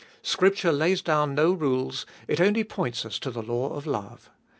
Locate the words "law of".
3.43-3.85